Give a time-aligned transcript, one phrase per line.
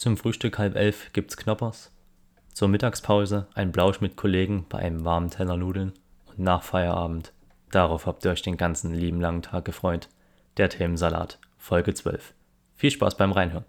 [0.00, 1.92] Zum Frühstück halb elf gibt's Knoppers.
[2.54, 5.92] Zur Mittagspause ein Blausch mit Kollegen bei einem warmen Teller Nudeln.
[6.24, 7.34] Und nach Feierabend,
[7.70, 10.08] darauf habt ihr euch den ganzen lieben langen Tag gefreut,
[10.56, 12.32] der Themensalat, Folge 12.
[12.76, 13.66] Viel Spaß beim Reinhören.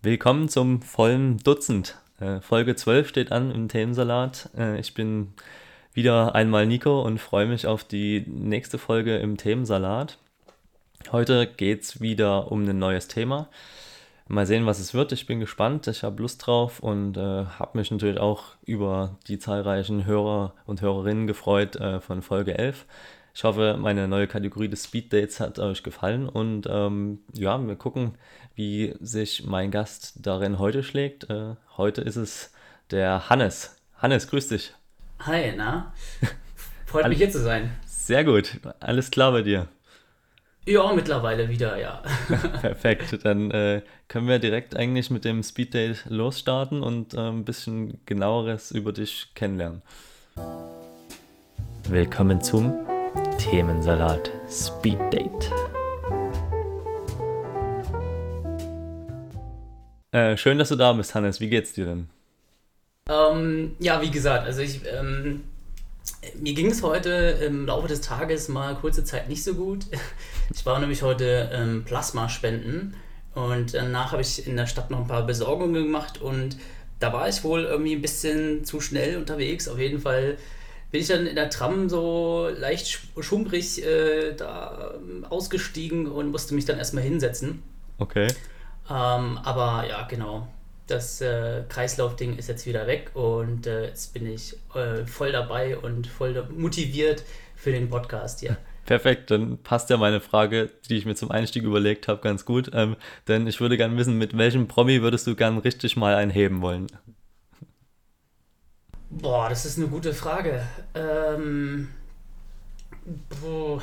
[0.00, 1.98] Willkommen zum vollen Dutzend.
[2.20, 4.50] Äh, Folge 12 steht an im Themensalat.
[4.56, 5.34] Äh, ich bin
[5.92, 10.18] wieder einmal Nico und freue mich auf die nächste Folge im Themensalat.
[11.12, 13.48] Heute geht es wieder um ein neues Thema.
[14.30, 15.12] Mal sehen, was es wird.
[15.12, 15.86] Ich bin gespannt.
[15.86, 20.82] Ich habe Lust drauf und äh, habe mich natürlich auch über die zahlreichen Hörer und
[20.82, 22.84] Hörerinnen gefreut äh, von Folge 11.
[23.34, 27.76] Ich hoffe, meine neue Kategorie des Speed Dates hat euch gefallen und ähm, ja, wir
[27.76, 28.16] gucken,
[28.58, 31.30] wie sich mein Gast darin heute schlägt.
[31.30, 32.52] Äh, heute ist es
[32.90, 33.76] der Hannes.
[33.96, 34.74] Hannes, grüß dich.
[35.20, 35.92] Hi, na?
[36.86, 37.70] Freut mich hier zu sein.
[37.86, 38.58] Sehr gut.
[38.80, 39.68] Alles klar bei dir?
[40.66, 42.02] Ja, mittlerweile wieder, ja.
[42.60, 43.24] Perfekt.
[43.24, 48.04] Dann äh, können wir direkt eigentlich mit dem Speed Date losstarten und äh, ein bisschen
[48.06, 49.82] genaueres über dich kennenlernen.
[51.88, 52.74] Willkommen zum
[53.38, 55.52] Themensalat Speed Date.
[60.18, 61.38] Äh, schön, dass du da bist, Hannes.
[61.38, 62.08] Wie geht's dir denn?
[63.08, 65.44] Ähm, ja, wie gesagt, also ich, ähm,
[66.40, 69.86] mir ging es heute im Laufe des Tages mal kurze Zeit nicht so gut.
[70.52, 72.94] Ich war nämlich heute ähm, Plasma spenden
[73.34, 76.56] und danach habe ich in der Stadt noch ein paar Besorgungen gemacht und
[77.00, 79.68] da war ich wohl irgendwie ein bisschen zu schnell unterwegs.
[79.68, 80.38] Auf jeden Fall
[80.90, 84.94] bin ich dann in der Tram so leicht schummrig äh, da
[85.28, 87.62] ausgestiegen und musste mich dann erstmal hinsetzen.
[87.98, 88.28] Okay.
[88.90, 90.48] Ähm, aber ja, genau.
[90.86, 95.76] Das äh, Kreislaufding ist jetzt wieder weg und äh, jetzt bin ich äh, voll dabei
[95.76, 98.56] und voll motiviert für den Podcast hier.
[98.86, 102.70] Perfekt, dann passt ja meine Frage, die ich mir zum Einstieg überlegt habe, ganz gut.
[102.72, 102.96] Ähm,
[103.26, 106.86] denn ich würde gerne wissen, mit welchem Promi würdest du gern richtig mal einheben wollen?
[109.10, 110.62] Boah, das ist eine gute Frage.
[110.94, 111.88] Ähm,
[113.42, 113.82] boah.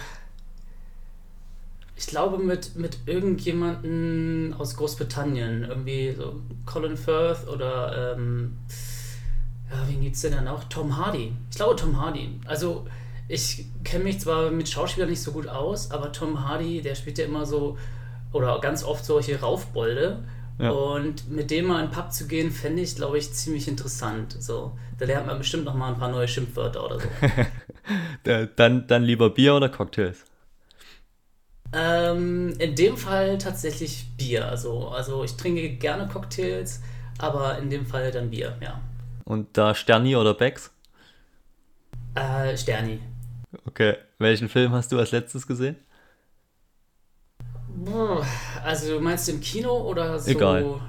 [1.98, 8.58] Ich glaube mit, mit irgendjemanden aus Großbritannien, irgendwie so Colin Firth oder ähm,
[9.72, 10.64] ja, wen gibt's denn dann auch?
[10.66, 11.34] Tom Hardy.
[11.50, 12.40] Ich glaube Tom Hardy.
[12.46, 12.86] Also
[13.28, 17.18] ich kenne mich zwar mit Schauspielern nicht so gut aus, aber Tom Hardy, der spielt
[17.18, 17.78] ja immer so
[18.32, 20.24] oder ganz oft solche Raufbolde.
[20.60, 20.70] Ja.
[20.70, 24.38] Und mit dem mal in den Pub zu gehen, fände ich, glaube ich, ziemlich interessant.
[24.40, 27.08] So, da lernt man bestimmt noch mal ein paar neue Schimpfwörter oder so.
[28.56, 30.24] dann, dann lieber Bier oder Cocktails?
[31.76, 34.48] Ähm, in dem Fall tatsächlich Bier.
[34.48, 36.82] Also, also ich trinke gerne Cocktails,
[37.18, 38.80] aber in dem Fall dann Bier, ja.
[39.26, 40.72] Und da Sterni oder Becks?
[42.14, 43.00] Äh, Sterni.
[43.66, 43.96] Okay.
[44.20, 45.76] Welchen Film hast du als letztes gesehen?
[48.64, 50.32] Also du meinst im Kino oder so?
[50.32, 50.80] Egal.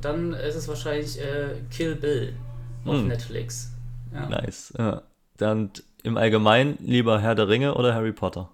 [0.00, 2.36] Dann ist es wahrscheinlich äh, Kill Bill
[2.84, 3.08] auf hm.
[3.08, 3.72] Netflix.
[4.14, 4.28] Ja.
[4.28, 4.72] Nice.
[4.78, 5.02] Ja.
[5.36, 5.70] Dann
[6.04, 8.48] im Allgemeinen lieber Herr der Ringe oder Harry Potter?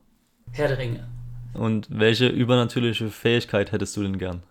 [0.52, 1.06] Herr der Ringe.
[1.54, 4.42] Und welche übernatürliche Fähigkeit hättest du denn gern?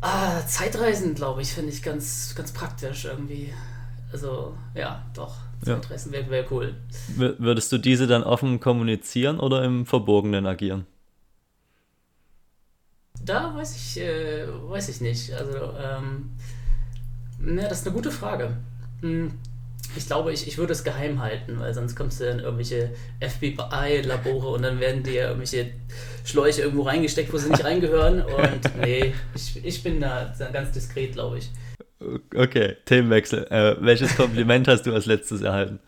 [0.00, 3.52] Ah, Zeitreisen, glaube ich, finde ich ganz, ganz praktisch irgendwie.
[4.12, 5.34] Also, ja, doch.
[5.62, 6.20] Zeitreisen ja.
[6.20, 6.74] wäre wär cool.
[7.16, 10.86] Würdest du diese dann offen kommunizieren oder im Verborgenen agieren?
[13.22, 15.32] Da weiß ich, äh, weiß ich nicht.
[15.32, 16.30] Also, ähm,
[17.38, 18.56] na, das ist eine gute Frage.
[19.00, 19.32] Hm
[19.96, 24.48] ich glaube, ich, ich würde es geheim halten, weil sonst kommst du in irgendwelche FBI-Labore
[24.48, 25.72] und dann werden dir irgendwelche
[26.24, 28.22] Schläuche irgendwo reingesteckt, wo sie nicht reingehören.
[28.22, 31.50] Und nee, ich, ich bin da ganz diskret, glaube ich.
[32.34, 33.46] Okay, Themenwechsel.
[33.50, 35.80] Äh, welches Kompliment hast du als letztes erhalten?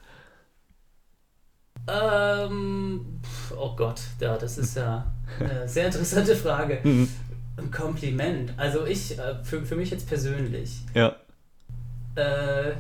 [1.87, 3.21] Ähm,
[3.57, 5.11] oh Gott, ja, das ist ja
[5.41, 6.79] eine sehr interessante Frage.
[6.89, 7.09] Mhm.
[7.57, 8.53] Ein Kompliment.
[8.57, 10.77] Also ich, äh, für, für mich jetzt persönlich.
[10.95, 11.17] Ja.
[12.15, 12.75] Äh,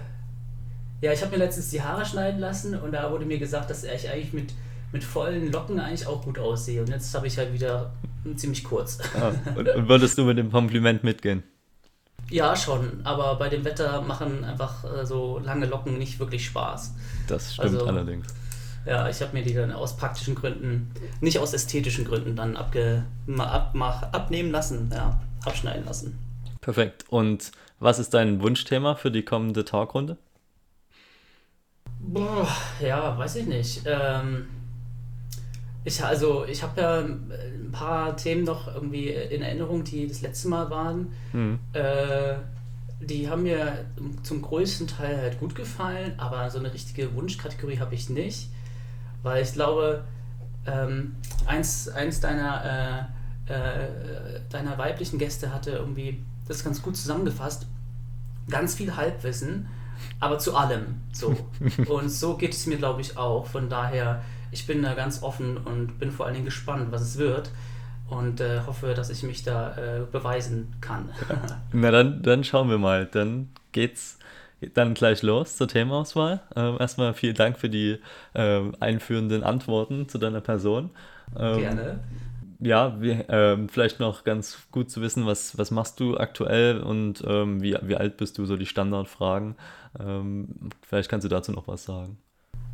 [1.01, 3.85] ja, ich habe mir letztens die Haare schneiden lassen und da wurde mir gesagt, dass
[3.85, 4.53] ich eigentlich mit,
[4.93, 6.81] mit vollen Locken eigentlich auch gut aussehe.
[6.81, 7.93] Und jetzt habe ich halt wieder
[8.37, 8.99] ziemlich kurz.
[9.15, 11.43] Ah, und, und würdest du mit dem Kompliment mitgehen?
[12.31, 16.95] Ja, schon, aber bei dem Wetter machen einfach äh, so lange Locken nicht wirklich Spaß.
[17.27, 18.27] Das stimmt also, allerdings.
[18.85, 20.91] Ja, ich habe mir die dann aus praktischen Gründen,
[21.21, 23.05] nicht aus ästhetischen Gründen dann abge,
[23.39, 26.19] abmach, abnehmen lassen, ja, abschneiden lassen.
[26.61, 27.05] Perfekt.
[27.09, 30.19] Und was ist dein Wunschthema für die kommende Talkrunde?
[32.13, 32.49] Boah,
[32.81, 33.83] ja, weiß ich nicht.
[33.85, 34.47] Ähm,
[35.85, 40.49] ich, also, ich habe ja ein paar Themen noch irgendwie in Erinnerung, die das letzte
[40.49, 41.13] Mal waren.
[41.33, 41.59] Mhm.
[41.75, 42.37] Äh,
[43.01, 43.85] die haben mir
[44.23, 48.51] zum größten Teil halt gut gefallen, aber so eine richtige Wunschkategorie habe ich nicht,
[49.23, 50.05] weil ich glaube,
[50.67, 51.15] ähm,
[51.47, 53.09] eins, eins deiner,
[53.49, 57.67] äh, äh, deiner weiblichen Gäste hatte irgendwie das ganz gut zusammengefasst,
[58.51, 59.69] ganz viel Halbwissen,
[60.21, 61.37] aber zu allem so.
[61.89, 63.47] und so geht es mir, glaube ich, auch.
[63.47, 67.19] Von daher, ich bin da ganz offen und bin vor allen Dingen gespannt, was es
[67.19, 67.51] wird
[68.11, 71.11] und äh, hoffe, dass ich mich da äh, beweisen kann.
[71.73, 73.07] Na dann, dann schauen wir mal.
[73.07, 74.19] Dann geht's
[74.75, 76.41] dann gleich los zur Themauswahl.
[76.57, 77.99] Ähm, erstmal vielen Dank für die
[78.35, 80.91] ähm, einführenden Antworten zu deiner Person.
[81.39, 82.01] Ähm, Gerne.
[82.61, 87.23] Ja, wir, ähm, vielleicht noch ganz gut zu wissen, was, was machst du aktuell und
[87.25, 89.55] ähm, wie, wie alt bist du, so die Standardfragen.
[90.01, 90.49] Ähm,
[90.83, 92.19] vielleicht kannst du dazu noch was sagen.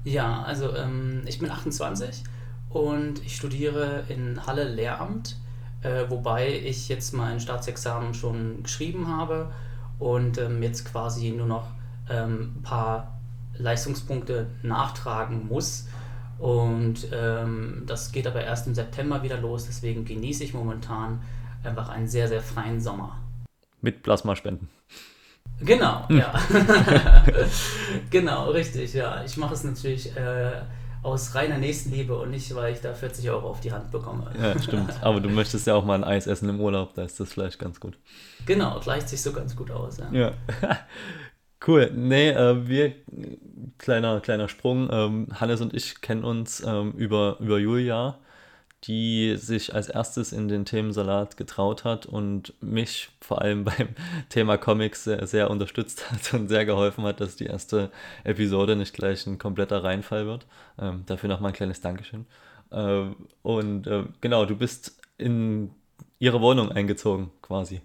[0.04, 0.74] Ja, also
[1.24, 2.24] ich bin 28
[2.68, 5.36] und ich studiere in Halle Lehramt,
[5.82, 9.50] äh, wobei ich jetzt mein Staatsexamen schon geschrieben habe
[9.98, 11.68] und ähm, jetzt quasi nur noch
[12.10, 13.18] ähm, ein paar
[13.56, 15.86] Leistungspunkte nachtragen muss.
[16.38, 21.22] Und ähm, das geht aber erst im September wieder los, deswegen genieße ich momentan
[21.62, 23.16] einfach einen sehr, sehr freien Sommer.
[23.80, 24.68] Mit Plasmaspenden.
[25.60, 26.18] Genau, hm.
[26.18, 26.32] ja.
[28.10, 29.22] genau, richtig, ja.
[29.24, 30.52] Ich mache es natürlich äh,
[31.02, 34.30] aus reiner Nächstenliebe und nicht, weil ich da 40 Euro auf die Hand bekomme.
[34.40, 34.92] Ja, stimmt.
[35.02, 37.58] Aber du möchtest ja auch mal ein Eis essen im Urlaub, da ist das vielleicht
[37.58, 37.98] ganz gut.
[38.46, 39.98] Genau, gleicht sich so ganz gut aus.
[39.98, 40.10] Ja.
[40.12, 40.32] ja.
[41.66, 41.90] cool.
[41.94, 42.92] Nee, äh, wir,
[43.78, 44.88] kleiner, kleiner Sprung.
[44.90, 48.18] Ähm, Hannes und ich kennen uns ähm, über, über Julia
[48.86, 53.88] die sich als erstes in den Themensalat getraut hat und mich vor allem beim
[54.28, 57.90] Thema Comics sehr, sehr, unterstützt hat und sehr geholfen hat, dass die erste
[58.24, 60.46] Episode nicht gleich ein kompletter Reinfall wird.
[60.78, 62.26] Ähm, dafür nochmal ein kleines Dankeschön.
[62.70, 63.06] Äh,
[63.42, 65.70] und äh, genau, du bist in
[66.18, 67.80] ihre Wohnung eingezogen quasi.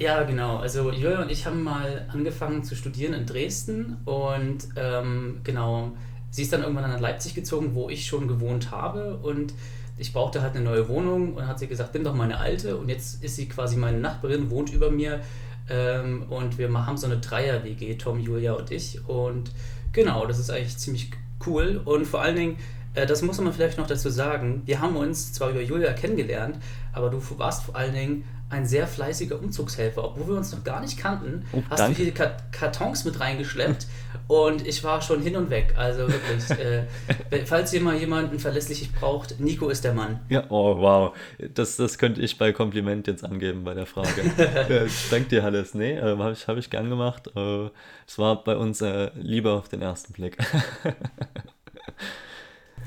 [0.00, 0.58] Ja, genau.
[0.58, 5.92] Also Julia und ich haben mal angefangen zu studieren in Dresden und ähm, genau,
[6.30, 9.54] sie ist dann irgendwann nach Leipzig gezogen, wo ich schon gewohnt habe und
[9.98, 12.76] ich brauchte halt eine neue Wohnung und hat sie gesagt, nimm doch meine alte.
[12.76, 15.20] Und jetzt ist sie quasi meine Nachbarin, wohnt über mir.
[15.68, 19.06] Ähm, und wir haben so eine Dreier-WG, Tom, Julia und ich.
[19.08, 19.50] Und
[19.92, 21.10] genau, das ist eigentlich ziemlich
[21.46, 21.80] cool.
[21.84, 22.56] Und vor allen Dingen,
[22.94, 26.58] äh, das muss man vielleicht noch dazu sagen, wir haben uns zwar über Julia kennengelernt,
[26.92, 30.04] aber du warst vor allen Dingen ein sehr fleißiger Umzugshelfer.
[30.04, 31.98] Obwohl wir uns noch gar nicht kannten, oh, hast danke.
[31.98, 33.86] du hier Kartons mit reingeschleppt
[34.28, 35.74] und ich war schon hin und weg.
[35.76, 36.50] Also wirklich,
[37.30, 40.20] äh, falls ihr mal jemanden verlässlich braucht, Nico ist der Mann.
[40.28, 41.16] Ja, oh wow.
[41.54, 44.08] Das, das könnte ich bei Kompliment jetzt angeben bei der Frage.
[44.38, 45.74] ja, danke dir, Hannes.
[45.74, 47.30] Nee, äh, habe ich, hab ich gern gemacht.
[47.36, 47.68] Äh,
[48.06, 50.38] es war bei uns äh, lieber auf den ersten Blick.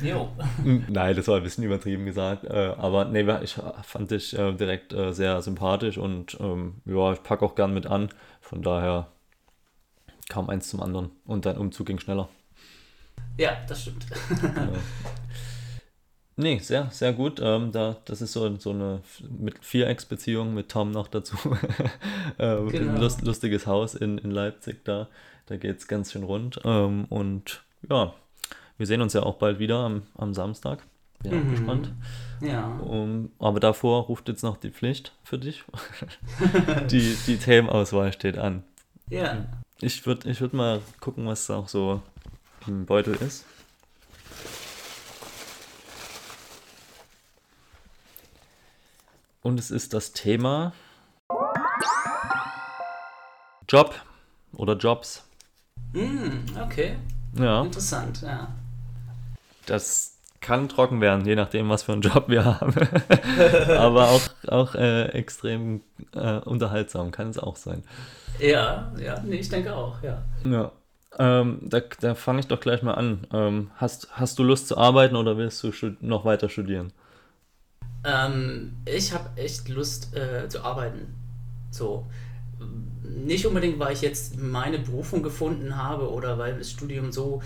[0.01, 0.29] Jo.
[0.63, 2.43] Nein, das war ein bisschen übertrieben gesagt.
[2.45, 7.23] Äh, aber nee, ich fand dich äh, direkt äh, sehr sympathisch und ähm, ja, ich
[7.23, 8.09] packe auch gern mit an.
[8.39, 9.07] Von daher
[10.29, 12.29] kam eins zum anderen und dein Umzug ging schneller.
[13.37, 14.05] Ja, das stimmt.
[16.37, 17.39] Nee, sehr, sehr gut.
[17.43, 21.35] Ähm, da, das ist so, so eine mit Vierecksbeziehung mit Tom noch dazu.
[22.39, 22.99] ähm, genau.
[22.99, 25.07] Lust, lustiges Haus in, in Leipzig da.
[25.45, 26.59] Da geht es ganz schön rund.
[26.63, 28.13] Ähm, und ja,
[28.81, 30.81] wir sehen uns ja auch bald wieder am, am Samstag.
[31.21, 31.51] Bin mhm.
[31.51, 31.93] gespannt.
[32.41, 32.65] Ja.
[32.79, 35.63] Um, aber davor ruft jetzt noch die Pflicht für dich.
[36.89, 38.63] die, die Themenauswahl steht an.
[39.07, 39.45] Ja.
[39.81, 42.01] Ich würde ich würd mal gucken, was auch so
[42.65, 43.45] im Beutel ist.
[49.43, 50.73] Und es ist das Thema
[53.69, 53.93] Job
[54.53, 55.23] oder Jobs.
[55.93, 56.97] Mm, okay.
[57.37, 57.61] Ja.
[57.61, 58.47] Interessant, ja.
[59.71, 62.73] Das kann trocken werden, je nachdem, was für einen Job wir haben.
[63.77, 65.79] Aber auch, auch äh, extrem
[66.13, 67.81] äh, unterhaltsam kann es auch sein.
[68.37, 70.23] Ja, ja, nee, ich denke auch, ja.
[70.43, 70.73] Ja.
[71.19, 73.27] Ähm, da da fange ich doch gleich mal an.
[73.31, 76.91] Ähm, hast, hast du Lust zu arbeiten oder willst du noch weiter studieren?
[78.03, 81.15] Ähm, ich habe echt Lust äh, zu arbeiten.
[81.69, 82.07] So.
[83.03, 87.41] Nicht unbedingt, weil ich jetzt meine Berufung gefunden habe oder weil das Studium so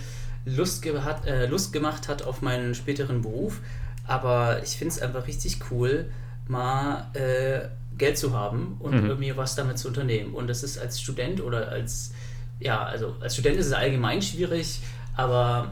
[0.45, 3.61] Lust, ge hat, äh, Lust gemacht hat auf meinen späteren Beruf.
[4.07, 6.05] Aber ich finde es einfach richtig cool,
[6.47, 9.09] mal äh, Geld zu haben und mhm.
[9.09, 10.33] irgendwie was damit zu unternehmen.
[10.33, 12.13] Und das ist als Student oder als,
[12.59, 14.81] ja, also als Student ist es allgemein schwierig,
[15.15, 15.71] aber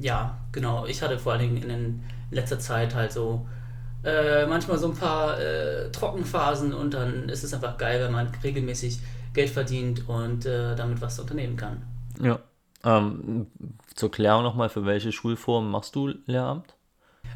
[0.00, 3.46] ja, genau, ich hatte vor allen Dingen in, in letzter Zeit halt so
[4.02, 8.28] äh, manchmal so ein paar äh, Trockenphasen und dann ist es einfach geil, wenn man
[8.42, 9.00] regelmäßig
[9.32, 11.82] Geld verdient und äh, damit was unternehmen kann.
[12.20, 12.38] Ja.
[12.84, 13.46] Ähm,
[13.94, 16.74] zur Klärung nochmal, für welche Schulform machst du Lehramt?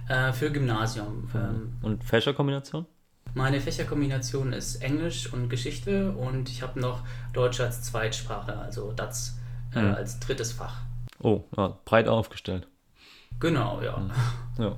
[0.08, 1.28] Äh, für Gymnasium.
[1.34, 2.86] Ähm, und Fächerkombination?
[3.34, 7.02] Meine Fächerkombination ist Englisch und Geschichte und ich habe noch
[7.32, 9.38] Deutsch als Zweitsprache, also DATS
[9.74, 9.94] äh, Mhm.
[9.94, 10.76] als drittes Fach.
[11.20, 12.66] Oh, ja, breit aufgestellt.
[13.40, 14.00] Genau, ja.
[14.58, 14.76] Ja.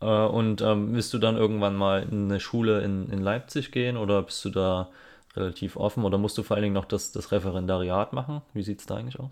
[0.00, 3.96] Äh, und ähm, willst du dann irgendwann mal in eine Schule in, in Leipzig gehen
[3.96, 4.90] oder bist du da
[5.36, 8.42] relativ offen oder musst du vor allen Dingen noch das, das Referendariat machen?
[8.54, 9.30] Wie sieht es da eigentlich aus?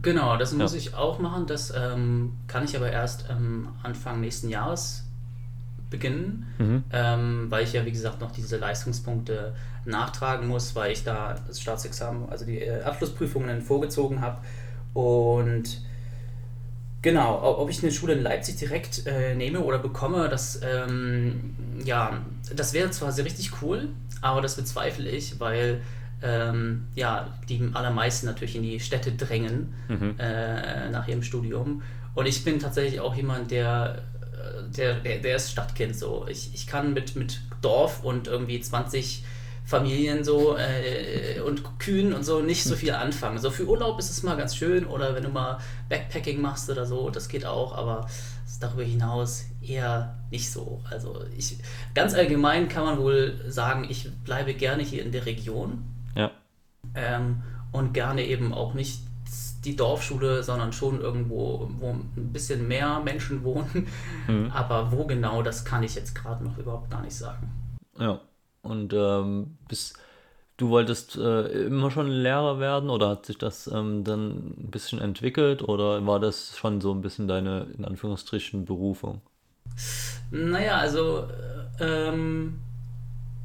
[0.00, 0.78] Genau, das muss Ja.
[0.78, 1.46] ich auch machen.
[1.46, 5.04] Das ähm, kann ich aber erst ähm, Anfang nächsten Jahres
[5.90, 6.84] beginnen, Mhm.
[6.92, 9.54] ähm, weil ich ja, wie gesagt, noch diese Leistungspunkte
[9.86, 14.38] nachtragen muss, weil ich da das Staatsexamen, also die äh, Abschlussprüfungen vorgezogen habe.
[14.92, 15.80] Und
[17.02, 22.18] genau, ob ich eine Schule in Leipzig direkt äh, nehme oder bekomme, das, ähm, ja,
[22.54, 23.88] das wäre zwar sehr richtig cool,
[24.20, 25.80] aber das bezweifle ich, weil
[26.22, 30.14] ähm, ja, die allermeisten natürlich in die Städte drängen Mhm.
[30.18, 31.82] äh, nach ihrem Studium.
[32.14, 36.26] Und ich bin tatsächlich auch jemand, der, äh, der, der, der ist Stadtkind so.
[36.28, 39.24] Ich, ich kann mit, mit Dorf und irgendwie 20
[39.64, 43.38] Familien so äh, und Kühen und so nicht so viel anfangen.
[43.38, 45.58] So für Urlaub ist es mal ganz schön oder wenn du mal
[45.90, 48.08] Backpacking machst oder so, das geht auch, aber
[48.60, 50.82] darüber hinaus eher nicht so.
[50.90, 51.58] Also ich
[51.94, 55.84] ganz allgemein kann man wohl sagen, ich bleibe gerne hier in der Region
[56.18, 56.30] Ja.
[56.94, 59.00] ähm, und gerne eben auch nicht
[59.64, 63.86] die Dorfschule, sondern schon irgendwo, wo ein bisschen mehr Menschen wohnen.
[64.26, 64.50] Mhm.
[64.52, 67.50] Aber wo genau, das kann ich jetzt gerade noch überhaupt gar nicht sagen.
[67.98, 68.20] Ja.
[68.62, 69.94] Und ähm, bis,
[70.56, 75.00] du wolltest äh, immer schon Lehrer werden oder hat sich das ähm, dann ein bisschen
[75.00, 79.22] entwickelt oder war das schon so ein bisschen deine, in Anführungsstrichen, Berufung?
[80.30, 81.28] Naja, also
[81.78, 82.60] äh, ähm,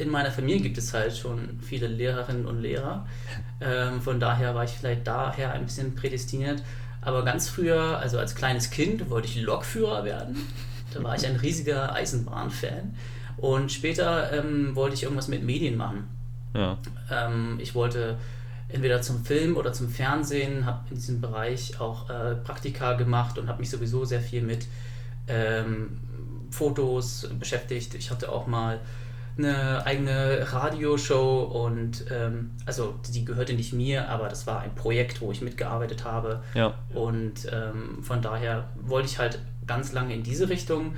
[0.04, 3.08] in meiner Familie gibt es halt schon viele Lehrerinnen und Lehrer.
[3.62, 6.62] Ähm, von daher war ich vielleicht daher ein bisschen prädestiniert.
[7.02, 10.38] Aber ganz früher, also als kleines Kind, wollte ich Lokführer werden.
[10.94, 12.96] Da war ich ein riesiger Eisenbahnfan.
[13.38, 16.08] Und später ähm, wollte ich irgendwas mit Medien machen.
[16.54, 16.78] Ja.
[17.10, 18.18] Ähm, ich wollte
[18.70, 23.48] entweder zum Film oder zum Fernsehen, habe in diesem Bereich auch äh, Praktika gemacht und
[23.48, 24.68] habe mich sowieso sehr viel mit
[25.28, 26.00] ähm,
[26.52, 27.96] Fotos beschäftigt.
[27.96, 28.80] Ich hatte auch mal
[29.38, 35.22] eine eigene Radioshow und ähm, also die gehörte nicht mir, aber das war ein Projekt,
[35.22, 36.44] wo ich mitgearbeitet habe.
[36.54, 36.76] Ja.
[36.94, 40.96] Und ähm, von daher wollte ich halt ganz lange in diese Richtung.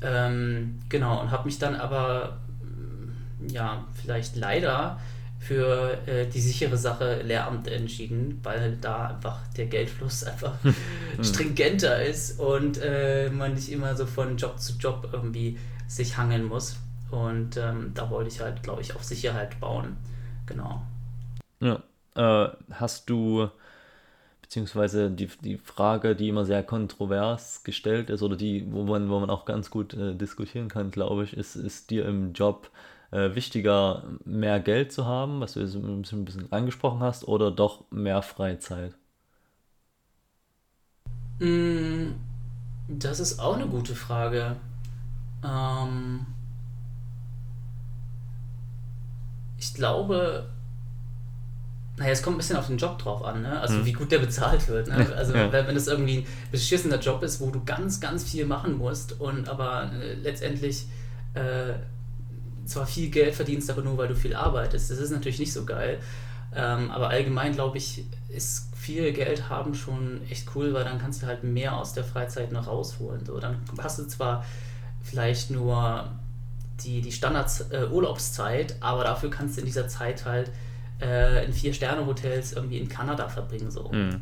[0.00, 4.98] Ähm, genau, und habe mich dann aber, mm, ja, vielleicht leider
[5.38, 10.54] für äh, die sichere Sache Lehramt entschieden, weil da einfach der Geldfluss einfach
[11.22, 16.44] stringenter ist und äh, man nicht immer so von Job zu Job irgendwie sich hangeln
[16.44, 16.76] muss.
[17.10, 19.96] Und ähm, da wollte ich halt, glaube ich, auf Sicherheit bauen.
[20.46, 20.82] Genau.
[21.60, 21.82] Ja.
[22.14, 23.48] Äh, hast du,
[24.42, 29.20] beziehungsweise die, die Frage, die immer sehr kontrovers gestellt ist oder die, wo man, wo
[29.20, 32.70] man auch ganz gut äh, diskutieren kann, glaube ich, ist, ist dir im Job
[33.10, 37.26] äh, wichtiger, mehr Geld zu haben, was du jetzt ein bisschen, ein bisschen angesprochen hast,
[37.28, 38.94] oder doch mehr Freizeit?
[41.40, 42.12] Mm,
[42.88, 44.56] Das ist auch eine gute Frage.
[45.44, 46.26] Ähm,
[49.58, 50.46] ich glaube,
[51.96, 53.60] naja, es kommt ein bisschen auf den Job drauf an, ne?
[53.60, 53.86] Also Hm.
[53.86, 54.88] wie gut der bezahlt wird.
[54.88, 55.12] Ne?
[55.16, 55.50] Also Ja.
[55.52, 59.48] wenn, das irgendwie ein beschissener Job ist, wo du ganz, ganz viel machen musst und
[59.48, 60.86] aber äh, letztendlich
[61.34, 61.72] äh,
[62.66, 65.64] zwar viel Geld verdienst, aber nur weil du viel arbeitest, das ist natürlich nicht so
[65.64, 65.98] geil.
[66.54, 71.22] Ähm, aber allgemein glaube ich, ist viel Geld haben schon echt cool, weil dann kannst
[71.22, 73.24] du halt mehr aus der Freizeit noch rausholen.
[73.26, 74.44] So, dann hast du zwar
[75.02, 76.08] vielleicht nur
[76.84, 77.86] die, die Standards äh,
[78.80, 80.50] aber dafür kannst du in dieser Zeit halt
[81.00, 83.70] äh, in Vier-Sterne-Hotels irgendwie in Kanada verbringen.
[83.70, 83.90] So.
[83.90, 84.20] Hm.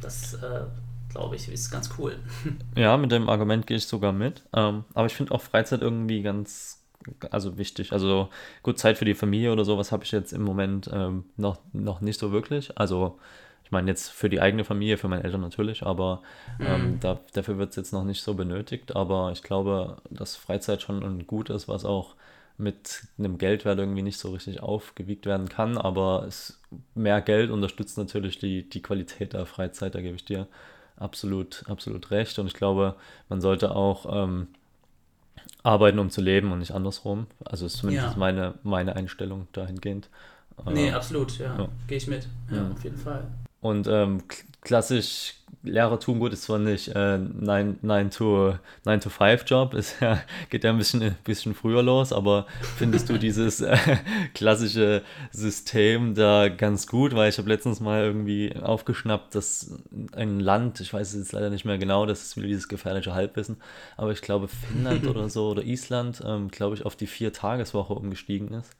[0.00, 0.62] Das äh,
[1.08, 2.16] glaube ich ist ganz cool.
[2.76, 4.42] Ja, mit dem Argument gehe ich sogar mit.
[4.52, 6.82] Ähm, aber ich finde auch Freizeit irgendwie ganz,
[7.30, 7.92] also wichtig.
[7.92, 8.28] Also
[8.62, 12.00] gut, Zeit für die Familie oder sowas habe ich jetzt im Moment ähm, noch, noch
[12.00, 12.76] nicht so wirklich.
[12.78, 13.18] Also
[13.64, 16.22] ich meine jetzt für die eigene Familie, für meine Eltern natürlich, aber
[16.60, 18.94] ähm, da, dafür wird es jetzt noch nicht so benötigt.
[18.94, 22.14] Aber ich glaube, dass Freizeit schon ein Gut ist, was auch
[22.56, 25.76] mit einem Geldwert irgendwie nicht so richtig aufgewiegt werden kann.
[25.78, 26.60] Aber es,
[26.94, 30.46] mehr Geld unterstützt natürlich die, die Qualität der Freizeit, da gebe ich dir
[30.96, 32.38] absolut, absolut recht.
[32.38, 32.94] Und ich glaube,
[33.28, 34.48] man sollte auch ähm,
[35.62, 37.26] arbeiten, um zu leben und nicht andersrum.
[37.44, 38.18] Also ist zumindest Ja.
[38.18, 40.08] meine, meine Einstellung dahingehend.
[40.66, 41.58] Nee, Ähm, absolut, ja.
[41.58, 41.68] ja.
[41.88, 42.28] Gehe ich mit.
[42.50, 42.70] Ja, Ja.
[42.70, 43.26] auf jeden Fall.
[43.64, 44.22] Und ähm,
[44.60, 50.02] klassisch Lehrertum, gut, ist zwar nicht äh, 9, 9 to 9 to 5 Job, ist
[50.02, 53.78] ja, geht ja ein bisschen, ein bisschen früher los, aber findest du dieses äh,
[54.34, 55.00] klassische
[55.32, 57.14] System da ganz gut?
[57.14, 59.74] Weil ich habe letztens mal irgendwie aufgeschnappt, dass
[60.14, 63.14] ein Land, ich weiß es jetzt leider nicht mehr genau, das ist wieder dieses gefährliche
[63.14, 63.56] Halbwissen,
[63.96, 68.52] aber ich glaube Finnland oder so oder Island, ähm, glaube ich, auf die Vier-Tageswoche umgestiegen
[68.52, 68.76] ist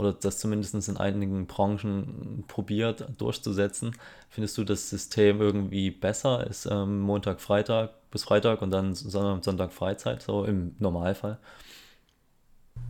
[0.00, 3.92] oder das zumindest in einigen Branchen probiert durchzusetzen.
[4.28, 6.46] Findest du das System irgendwie besser?
[6.46, 11.38] Ist ähm, Montag, Freitag bis Freitag und dann Sonntag Freizeit, so im Normalfall?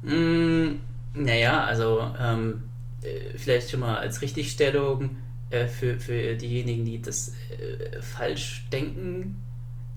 [0.02, 0.80] Mm,
[1.14, 2.62] naja, also ähm,
[3.02, 5.16] äh, vielleicht schon mal als Richtigstellung
[5.50, 9.42] äh, für, für diejenigen, die das äh, falsch denken.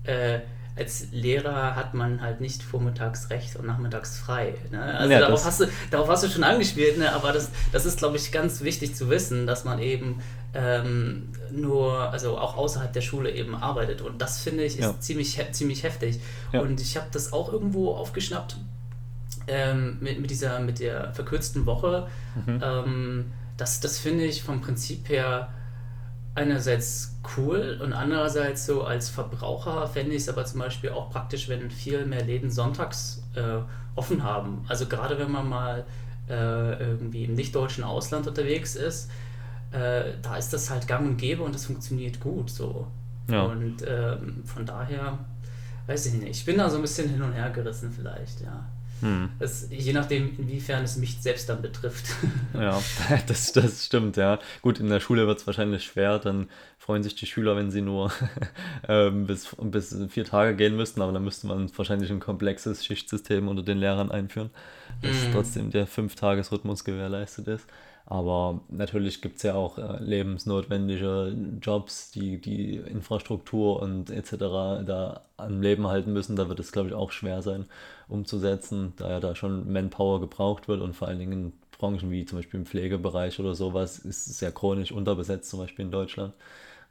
[0.04, 0.40] Äh,
[0.76, 4.54] als Lehrer hat man halt nicht vormittags recht und nachmittags frei.
[4.72, 4.82] Ne?
[4.82, 7.12] Also ja, darauf, hast du, darauf hast du schon angespielt, ne?
[7.12, 10.20] aber das, das ist, glaube ich, ganz wichtig zu wissen, dass man eben
[10.52, 14.00] ähm, nur, also auch außerhalb der Schule eben arbeitet.
[14.00, 14.98] Und das finde ich ist ja.
[14.98, 16.18] ziemlich, ziemlich heftig.
[16.52, 16.60] Ja.
[16.60, 18.56] Und ich habe das auch irgendwo aufgeschnappt
[19.46, 22.08] ähm, mit, mit, dieser, mit der verkürzten Woche.
[22.46, 22.60] Mhm.
[22.62, 25.50] Ähm, das, das finde ich vom Prinzip her
[26.34, 31.48] einerseits cool und andererseits so als Verbraucher fände ich es aber zum Beispiel auch praktisch,
[31.48, 33.58] wenn viel mehr Läden sonntags äh,
[33.94, 34.64] offen haben.
[34.68, 35.84] Also gerade wenn man mal
[36.28, 39.10] äh, irgendwie im nicht-deutschen Ausland unterwegs ist,
[39.70, 42.86] äh, da ist das halt gang und gäbe und das funktioniert gut so.
[43.28, 43.42] Ja.
[43.42, 45.18] Und ähm, von daher,
[45.86, 48.66] weiß ich nicht, ich bin da so ein bisschen hin und her gerissen vielleicht, ja.
[49.04, 49.28] Hm.
[49.38, 52.06] Das, je nachdem, inwiefern es mich selbst dann betrifft.
[52.54, 52.80] Ja,
[53.26, 54.38] das, das stimmt, ja.
[54.62, 57.82] Gut, in der Schule wird es wahrscheinlich schwer, dann freuen sich die Schüler, wenn sie
[57.82, 58.12] nur
[58.88, 63.48] ähm, bis, bis vier Tage gehen müssten, aber dann müsste man wahrscheinlich ein komplexes Schichtsystem
[63.48, 64.50] unter den Lehrern einführen,
[65.02, 65.32] dass hm.
[65.32, 67.66] trotzdem der Fünf-Tages-Rhythmus gewährleistet ist.
[68.06, 74.84] Aber natürlich gibt es ja auch äh, lebensnotwendige Jobs, die die Infrastruktur und etc.
[74.84, 76.36] da am Leben halten müssen.
[76.36, 77.66] Da wird es, glaube ich, auch schwer sein
[78.08, 82.26] umzusetzen, da ja da schon Manpower gebraucht wird und vor allen Dingen in Branchen wie
[82.26, 86.34] zum Beispiel im Pflegebereich oder sowas ist sehr chronisch unterbesetzt, zum Beispiel in Deutschland.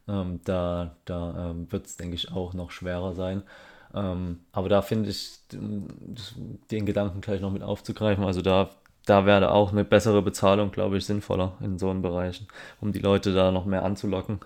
[0.07, 3.43] Ähm, da da ähm, wird es, denke ich, auch noch schwerer sein.
[3.93, 8.23] Ähm, aber da finde ich den Gedanken gleich noch mit aufzugreifen.
[8.23, 8.69] Also da
[9.05, 12.47] da wäre auch eine bessere Bezahlung, glaube ich, sinnvoller in so einen Bereichen,
[12.79, 14.39] um die Leute da noch mehr anzulocken.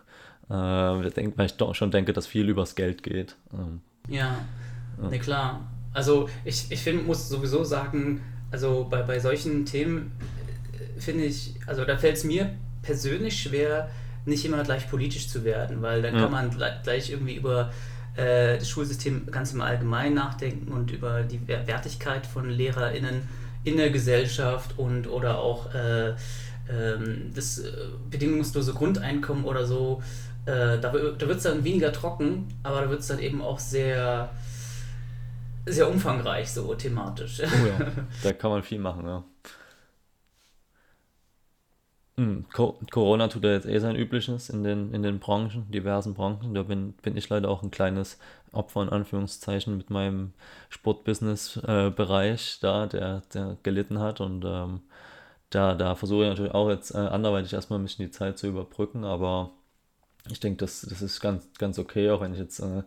[0.49, 3.35] Äh, weil ich doch schon denke, dass viel übers Geld geht.
[3.53, 4.37] Ähm, ja,
[5.01, 5.09] ja.
[5.09, 5.61] Ne, klar.
[5.93, 10.13] Also ich, ich find, muss sowieso sagen, also bei, bei solchen Themen
[10.73, 12.51] äh, finde ich, also da fällt es mir
[12.81, 13.89] persönlich schwer,
[14.25, 16.21] nicht immer gleich politisch zu werden, weil dann ja.
[16.21, 16.49] kann man
[16.83, 17.71] gleich irgendwie über
[18.15, 23.27] äh, das Schulsystem ganz im Allgemeinen nachdenken und über die Wertigkeit von LehrerInnen
[23.67, 26.13] in der Gesellschaft und oder auch äh,
[26.69, 27.71] ähm, das äh,
[28.09, 30.01] bedingungslose Grundeinkommen oder so.
[30.45, 33.59] Äh, da da wird es dann weniger trocken, aber da wird es dann eben auch
[33.59, 34.29] sehr,
[35.65, 37.41] sehr umfangreich, so thematisch.
[37.41, 37.91] Oh ja,
[38.23, 39.23] da kann man viel machen, ja.
[42.19, 46.53] Hm, Corona tut ja jetzt eh sein Übliches in den, in den Branchen, diversen Branchen.
[46.55, 48.17] Da bin, bin ich leider auch ein kleines
[48.51, 50.33] Opfer in Anführungszeichen mit meinem
[50.69, 54.19] Sportbusiness-Bereich äh, da, der, der gelitten hat.
[54.19, 54.81] Und ähm,
[55.51, 58.47] da, da versuche ich natürlich auch jetzt äh, anderweitig erstmal ein bisschen die Zeit zu
[58.47, 59.51] überbrücken, aber
[60.31, 62.83] ich denke, das, das ist ganz, ganz okay, auch wenn ich jetzt äh,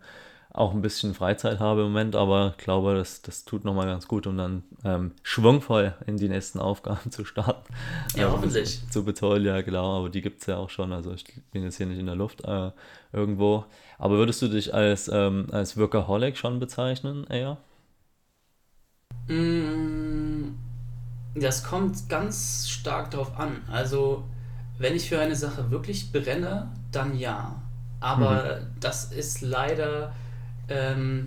[0.53, 4.09] auch ein bisschen Freizeit habe im Moment, aber ich glaube, das, das tut nochmal ganz
[4.09, 7.73] gut, um dann ähm, schwungvoll in die nächsten Aufgaben zu starten.
[8.17, 8.81] Ja, ähm, hoffentlich.
[8.91, 11.77] Zu betreuen, ja genau, aber die gibt es ja auch schon, also ich bin jetzt
[11.77, 12.73] hier nicht in der Luft äh,
[13.13, 13.65] irgendwo.
[13.99, 17.59] Aber würdest du dich als, ähm, als Workaholic schon bezeichnen, eher?
[19.29, 20.57] Mm,
[21.35, 23.63] das kommt ganz stark darauf an.
[23.71, 24.25] Also,
[24.79, 27.63] wenn ich für eine Sache wirklich brenne, dann ja.
[28.01, 28.81] Aber mhm.
[28.81, 30.13] das ist leider
[30.71, 31.27] ähm,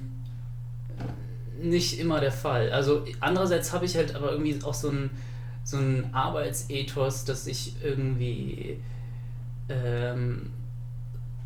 [1.61, 2.71] nicht immer der Fall.
[2.71, 5.09] Also andererseits habe ich halt aber irgendwie auch so ein,
[5.63, 8.79] so ein Arbeitsethos, dass ich irgendwie
[9.69, 10.51] ähm,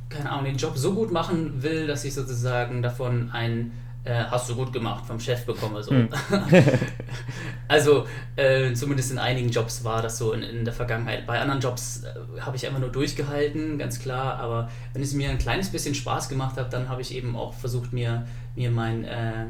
[0.09, 3.71] keine Ahnung, den Job so gut machen will, dass ich sozusagen davon ein
[4.07, 5.83] äh, hast du gut gemacht vom Chef bekomme.
[5.83, 5.91] So.
[5.91, 6.09] Hm.
[7.67, 11.27] also äh, zumindest in einigen Jobs war das so in, in der Vergangenheit.
[11.27, 14.37] Bei anderen Jobs äh, habe ich einfach nur durchgehalten, ganz klar.
[14.39, 17.53] Aber wenn es mir ein kleines bisschen Spaß gemacht hat, dann habe ich eben auch
[17.53, 19.45] versucht, mir, mir mein, äh,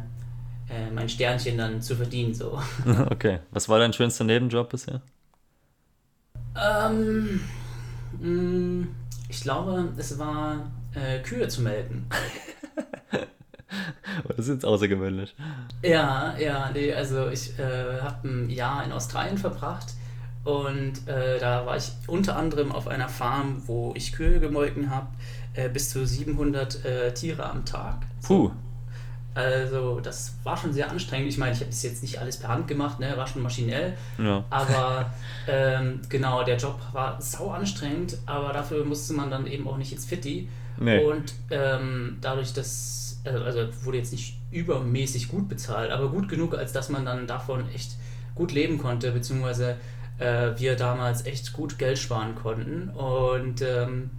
[0.70, 2.34] äh, mein Sternchen dann zu verdienen.
[2.34, 2.60] So.
[3.12, 3.40] Okay.
[3.52, 5.02] Was war dein schönster Nebenjob bisher?
[6.56, 7.42] Ähm,
[8.20, 8.88] mh, mm,
[9.30, 10.72] ich glaube, es war
[11.22, 12.08] Kühe zu melken.
[14.28, 15.36] Das ist jetzt außergewöhnlich.
[15.84, 19.94] Ja, ja, nee, also ich äh, habe ein Jahr in Australien verbracht
[20.44, 25.08] Und äh, da war ich unter anderem auf einer Farm, wo ich Kühe gemolken habe,
[25.54, 28.06] äh, bis zu 700 äh, Tiere am Tag.
[28.26, 28.52] Puh.
[29.38, 31.28] Also das war schon sehr anstrengend.
[31.28, 33.14] Ich meine, ich habe das jetzt nicht alles per Hand gemacht, ne?
[33.18, 33.96] war schon maschinell.
[34.18, 34.44] Ja.
[34.50, 35.12] Aber
[35.48, 39.92] ähm, genau, der Job war sau anstrengend, aber dafür musste man dann eben auch nicht
[39.92, 40.50] ins Fitti.
[40.80, 41.04] Nee.
[41.04, 46.56] Und ähm, dadurch, dass, also, also wurde jetzt nicht übermäßig gut bezahlt, aber gut genug,
[46.58, 47.92] als dass man dann davon echt
[48.36, 49.76] gut leben konnte, beziehungsweise
[50.20, 52.90] äh, wir damals echt gut Geld sparen konnten.
[52.90, 54.10] Und ähm,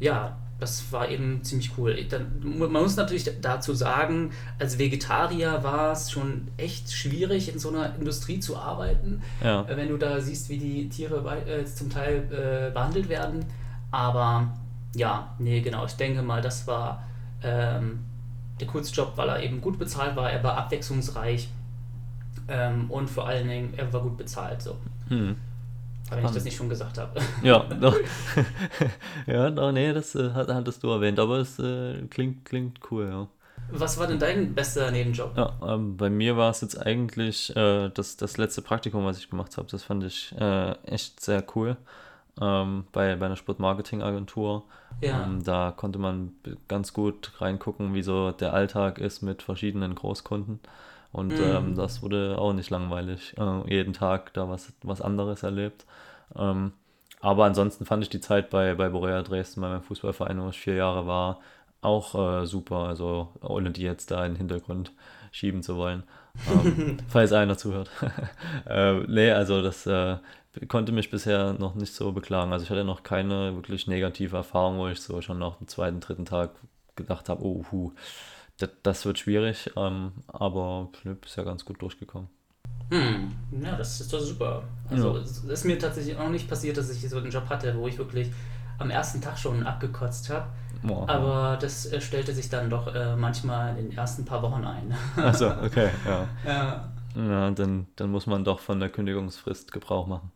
[0.00, 1.94] ja, das war eben ziemlich cool.
[2.08, 7.68] Dann, man muss natürlich dazu sagen, als Vegetarier war es schon echt schwierig, in so
[7.68, 9.62] einer Industrie zu arbeiten, Ja.
[9.68, 13.44] äh, wenn du da siehst, wie die Tiere bei- äh, zum Teil äh, behandelt werden.
[13.90, 14.48] Aber
[14.94, 17.04] ja, nee, genau, ich denke mal, das war
[17.42, 18.00] ähm,
[18.60, 21.48] der coolste Job, weil er eben gut bezahlt war, er war abwechslungsreich
[22.48, 24.62] ähm, und vor allen Dingen, er war gut bezahlt.
[24.62, 24.76] So.
[25.08, 25.36] Hm.
[26.08, 27.20] Aber wenn ich das nicht schon gesagt habe.
[27.42, 27.96] Ja, doch.
[29.26, 33.08] ja, doch, nee, das äh, hat- hattest du erwähnt, aber es äh, klingt, klingt cool,
[33.08, 33.28] ja.
[33.72, 35.36] Was war denn dein bester Nebenjob?
[35.36, 39.28] Ja, ähm, bei mir war es jetzt eigentlich äh, das, das letzte Praktikum, was ich
[39.28, 39.66] gemacht habe.
[39.68, 41.76] Das fand ich äh, echt sehr cool.
[42.40, 44.64] Ähm, bei, bei einer Sportmarketingagentur.
[45.00, 45.22] Ja.
[45.22, 46.32] Ähm, da konnte man
[46.68, 50.60] ganz gut reingucken, wie so der Alltag ist mit verschiedenen Großkunden.
[51.12, 51.44] Und Mhm.
[51.46, 53.34] ähm, das wurde auch nicht langweilig.
[53.38, 55.86] Äh, jeden Tag da was, was anderes erlebt.
[56.36, 56.72] Ähm,
[57.20, 60.58] aber ansonsten fand ich die Zeit bei, bei Borea Dresden, bei meinem Fußballverein, wo ich
[60.58, 61.40] vier Jahre war,
[61.80, 62.76] auch äh, super.
[62.88, 64.92] Also ohne die jetzt da in den Hintergrund
[65.32, 66.02] schieben zu wollen.
[66.46, 67.90] Ähm, falls einer zuhört.
[68.68, 70.16] äh, nee, also das äh,
[70.68, 72.52] konnte mich bisher noch nicht so beklagen.
[72.52, 76.00] Also ich hatte noch keine wirklich negative Erfahrung, wo ich so schon nach dem zweiten,
[76.00, 76.50] dritten Tag
[76.94, 77.92] gedacht habe, oh, hu,
[78.58, 79.70] das, das wird schwierig.
[79.76, 82.28] Ähm, aber bin ja ganz gut durchgekommen.
[82.90, 84.62] Hm, ja, das ist doch super.
[84.88, 87.76] Also es ist mir tatsächlich auch noch nicht passiert, dass ich so einen Job hatte,
[87.76, 88.30] wo ich wirklich
[88.78, 90.46] am ersten Tag schon abgekotzt habe.
[91.06, 94.94] Aber das äh, stellte sich dann doch äh, manchmal in den ersten paar Wochen ein.
[95.16, 96.28] Also, okay, ja.
[96.44, 96.88] ja.
[97.16, 100.30] Ja, dann, dann muss man doch von der Kündigungsfrist Gebrauch machen.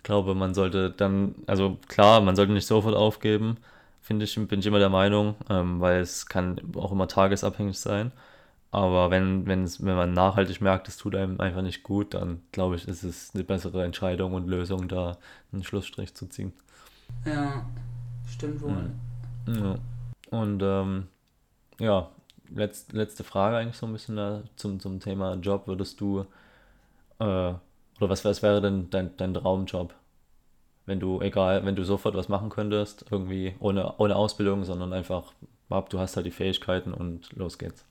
[0.00, 3.58] Ich glaube, man sollte dann, also klar, man sollte nicht sofort aufgeben,
[4.00, 8.10] finde ich, bin ich immer der Meinung, ähm, weil es kann auch immer tagesabhängig sein.
[8.70, 12.40] Aber wenn, wenn, es, wenn man nachhaltig merkt, es tut einem einfach nicht gut, dann
[12.50, 15.18] glaube ich, ist es eine bessere Entscheidung und Lösung, da
[15.52, 16.54] einen Schlussstrich zu ziehen.
[17.26, 17.66] ja,
[18.26, 18.90] stimmt wohl.
[19.48, 19.76] Ja.
[20.30, 21.08] Und ähm,
[21.78, 22.08] ja,
[22.48, 25.66] letzt, letzte Frage eigentlich so ein bisschen da zum, zum Thema Job.
[25.66, 26.24] Würdest du,
[27.18, 27.52] äh,
[28.00, 29.94] oder was, was wäre denn dein, dein Traumjob?
[30.86, 35.32] Wenn du, egal, wenn du sofort was machen könntest, irgendwie ohne, ohne Ausbildung, sondern einfach,
[35.68, 37.84] ab, du hast halt die Fähigkeiten und los geht's.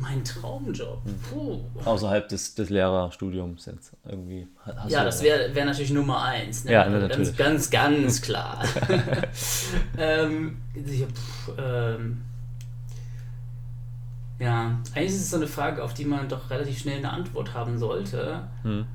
[0.00, 1.04] Mein Traumjob.
[1.04, 1.18] Hm.
[1.28, 1.60] Puh.
[1.84, 4.46] Außerhalb des, des Lehrerstudiums jetzt irgendwie.
[4.64, 6.64] Hast Ja, du- das wäre wär natürlich Nummer eins.
[6.64, 6.72] Ne?
[6.72, 7.36] Ja, Also natürlich.
[7.36, 8.62] Ganz, ganz, ganz klar.
[9.98, 12.22] ähm, ja, pff, ähm,
[14.38, 17.54] ja, eigentlich ist es so eine Frage, auf die man doch relativ schnell eine Antwort
[17.54, 18.48] haben sollte.
[18.62, 18.86] Hm.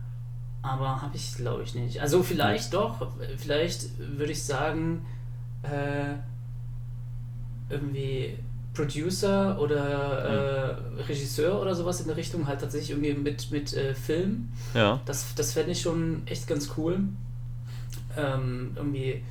[0.61, 1.99] Aber habe ich, glaube ich, nicht.
[1.99, 3.11] Also vielleicht doch.
[3.37, 5.05] Vielleicht würde ich sagen,
[5.63, 6.13] äh,
[7.69, 8.37] irgendwie
[8.73, 13.93] Producer oder äh, Regisseur oder sowas in der Richtung, halt tatsächlich irgendwie mit, mit äh,
[13.93, 14.49] Film.
[14.73, 16.99] Ja, Das, das fände ich schon echt ganz cool.
[18.17, 19.23] Ähm, irgendwie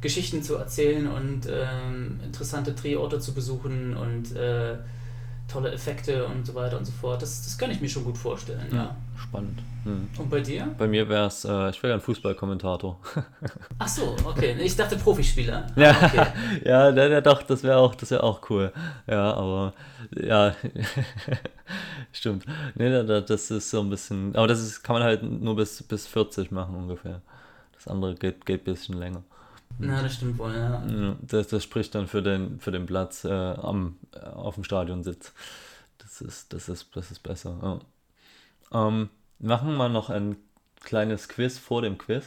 [0.00, 4.76] Geschichten zu erzählen und ähm, interessante Drehorte zu besuchen und äh,
[5.48, 7.22] tolle Effekte und so weiter und so fort.
[7.22, 8.96] Das, das kann ich mir schon gut vorstellen, ja.
[9.16, 9.60] spannend.
[9.84, 10.08] Hm.
[10.18, 10.74] Und bei dir?
[10.76, 12.98] Bei mir wäre es, äh, ich wäre ein Fußballkommentator.
[13.78, 14.56] Ach so, okay.
[14.60, 15.66] Ich dachte Profispieler.
[15.76, 16.26] Ja, Ah, okay.
[16.64, 18.72] ja, ja, ja, doch, das wäre auch, das wäre auch cool.
[19.06, 19.72] Ja, aber
[20.20, 20.54] ja,
[22.12, 22.44] stimmt.
[22.74, 25.56] Nee, da- da- das ist so ein bisschen, aber das ist, kann man halt nur
[25.56, 27.20] bis, bis 40 machen ungefähr.
[27.74, 29.22] Das andere geht, geht ein bisschen länger.
[29.78, 30.82] Na, das stimmt wohl, ja.
[30.86, 34.64] Ja, Das, das spricht dann für den, für den Platz äh, am, äh, auf dem
[34.64, 35.32] Stadionsitz.
[35.98, 37.80] Das ist, das ist, das ist besser.
[38.72, 38.88] Ja.
[38.88, 40.36] Ähm, machen wir noch ein
[40.80, 42.24] kleines Quiz vor dem Quiz.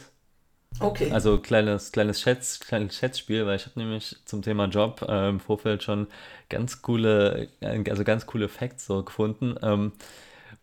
[0.78, 1.10] Okay.
[1.10, 5.40] Also kleines, kleines Schätz, kleines Schätzspiel, weil ich habe nämlich zum Thema Job äh, im
[5.40, 6.06] Vorfeld schon
[6.48, 9.92] ganz coole, äh, also ganz coole Facts so gefunden, ähm,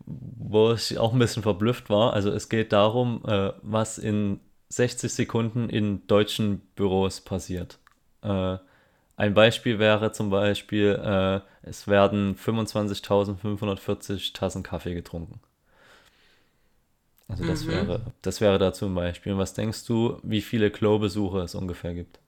[0.06, 2.14] wo ich auch ein bisschen verblüfft war.
[2.14, 7.78] Also es geht darum, äh, was in 60 Sekunden in deutschen Büros passiert.
[8.22, 8.58] Äh,
[9.16, 15.40] ein Beispiel wäre zum Beispiel, äh, es werden 25.540 Tassen Kaffee getrunken.
[17.28, 17.68] Also das Mhm.
[17.68, 19.32] wäre, das wäre da zum Beispiel.
[19.32, 22.18] Und was denkst du, wie viele Klo-Besuche es ungefähr gibt?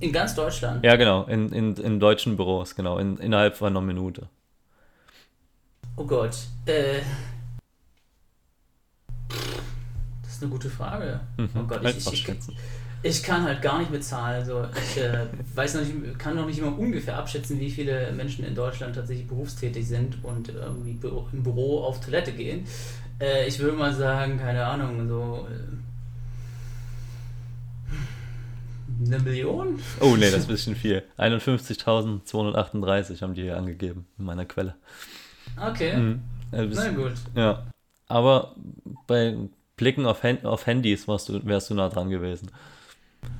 [0.00, 0.84] In ganz Deutschland.
[0.84, 4.28] Ja, genau, in, in, in deutschen Büros, genau, in, innerhalb von einer Minute.
[5.96, 6.36] Oh Gott.
[6.66, 7.00] Äh.
[10.38, 11.20] Ist eine gute Frage.
[11.36, 11.48] Mhm.
[11.56, 12.38] Oh Gott, ich, ich, ich,
[13.02, 14.40] ich kann halt gar nicht mit Zahlen.
[14.40, 18.44] Also ich äh, weiß noch nicht, kann noch nicht immer ungefähr abschätzen, wie viele Menschen
[18.44, 20.98] in Deutschland tatsächlich berufstätig sind und irgendwie
[21.32, 22.64] im Büro auf Toilette gehen.
[23.20, 25.54] Äh, ich würde mal sagen, keine Ahnung, so äh,
[29.06, 29.78] eine Million?
[30.00, 31.02] Oh nee, das ist ein bisschen viel.
[31.18, 34.74] 51.238 haben die hier angegeben in meiner Quelle.
[35.60, 36.20] Okay, Mhm.
[36.50, 37.12] Bis- na gut.
[37.34, 37.66] Ja.
[38.08, 38.54] Aber
[39.06, 39.36] bei
[39.78, 42.50] Blicken auf, Hand, auf Handys warst du, wärst du nah dran gewesen.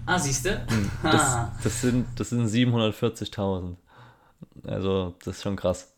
[0.06, 0.50] Ah, siehst du?
[1.02, 1.52] Das, Ah.
[1.62, 3.76] das sind, das sind 740.000.
[4.66, 5.92] Also, das ist schon krass.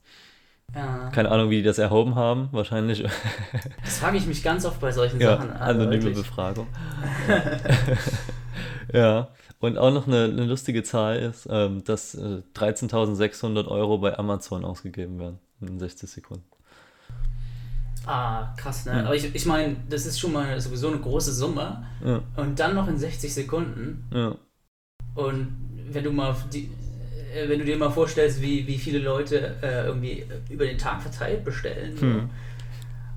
[0.74, 1.10] Ja.
[1.12, 2.48] Keine Ahnung, wie die das erhoben haben.
[2.52, 3.02] Wahrscheinlich
[3.84, 5.50] Das frage ich mich ganz oft bei solchen ja, Sachen.
[5.52, 6.26] Also anonyme wirklich.
[6.26, 6.66] Befragung.
[8.92, 9.28] ja.
[9.58, 14.64] Und auch noch eine, eine lustige Zahl ist, ähm, dass äh, 13.600 Euro bei Amazon
[14.64, 16.44] ausgegeben werden in 60 Sekunden.
[18.06, 18.94] Ah, krass, ne?
[18.94, 18.98] Mhm.
[19.06, 21.84] Aber ich, ich meine, das ist schon mal sowieso eine große Summe.
[22.04, 24.06] Ja, Und dann noch in 60 Sekunden.
[24.12, 24.34] ja.
[25.14, 25.48] Und
[25.90, 26.70] wenn du mal die,
[27.34, 31.02] äh, wenn du dir mal vorstellst, wie, wie viele Leute äh, irgendwie über den Tag
[31.02, 31.96] verteilt bestellen.
[31.96, 32.06] so.
[32.06, 32.30] Hm.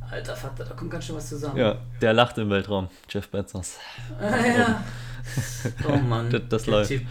[0.10, 1.58] Alter Vater, da kommt ganz schön was zusammen.
[1.58, 3.78] ja, der lacht im Weltraum, Jeff Bezos.
[4.20, 4.84] Ah, ja.
[5.88, 6.30] Oh Mann.
[6.30, 6.90] Das- das läuft.
[6.90, 7.04] Typ.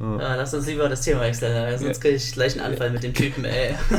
[0.00, 0.16] Ja.
[0.18, 3.14] Ah, lass uns lieber das Thema wechseln, sonst kriege ich gleich einen Anfall mit dem
[3.14, 3.74] Typen, ey.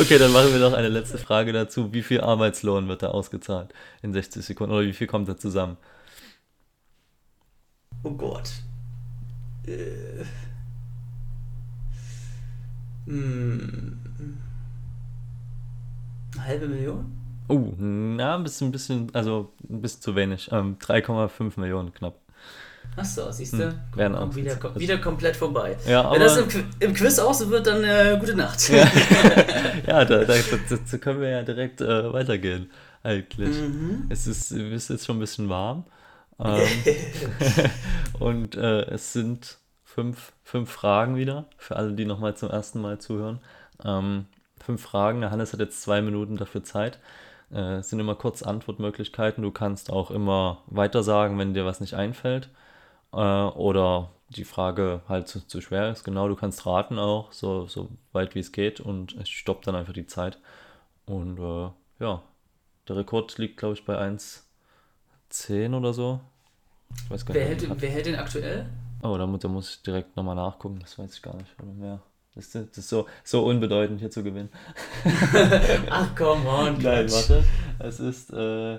[0.00, 1.92] Okay, dann machen wir noch eine letzte Frage dazu.
[1.92, 4.74] Wie viel Arbeitslohn wird da ausgezahlt in 60 Sekunden?
[4.74, 5.76] Oder wie viel kommt da zusammen?
[8.02, 8.50] Oh Gott.
[9.66, 10.24] Äh.
[13.06, 13.98] Hm.
[16.34, 17.12] Eine halbe Million?
[17.48, 20.48] Oh, na, ein bisschen, ein bisschen, also ein bisschen zu wenig.
[20.52, 22.14] Ähm, 3,5 Millionen knapp.
[22.96, 23.68] Achso, siehst du?
[23.68, 25.76] Hm, werden auch- wieder, kom wieder komplett vorbei.
[25.86, 28.68] Ja, Wenn das im, Qu- im Quiz auch so wird, dann äh, gute Nacht.
[28.68, 28.84] Ja,
[29.86, 32.70] ja da, da, da, da können wir ja direkt äh, weitergehen,
[33.02, 33.56] eigentlich.
[33.60, 34.06] Mhm.
[34.10, 35.84] Es ist, es ist jetzt schon ein bisschen warm.
[36.42, 36.66] Ähm,
[38.18, 42.98] und äh, es sind fünf, fünf Fragen wieder, für alle, die nochmal zum ersten Mal
[42.98, 43.40] zuhören.
[43.84, 44.26] Ähm,
[44.62, 46.98] fünf Fragen, der Hannes hat jetzt zwei Minuten dafür Zeit.
[47.52, 49.42] Äh, es sind immer kurz Antwortmöglichkeiten.
[49.42, 52.48] Du kannst auch immer weiter sagen, wenn dir was nicht einfällt.
[53.12, 56.04] Äh, oder die Frage halt zu, zu schwer ist.
[56.04, 58.80] Genau, du kannst raten auch, so, so weit wie es geht.
[58.80, 60.38] Und es stoppt dann einfach die Zeit.
[61.06, 61.70] Und äh,
[62.04, 62.22] ja,
[62.88, 66.20] der Rekord liegt, glaube ich, bei 1,10 oder so.
[67.04, 67.62] Ich weiß gar Wer, nicht.
[67.62, 68.66] hält, er wer hält den aktuell?
[69.02, 70.78] Oh, da, mu- da muss ich direkt nochmal nachgucken.
[70.80, 71.50] Das weiß ich gar nicht.
[71.62, 72.00] Oder mehr.
[72.34, 74.50] Das ist, das ist so, so unbedeutend, hier zu gewinnen.
[75.90, 77.44] Ach komm, on, Nein, warte.
[77.82, 78.78] Es ist äh,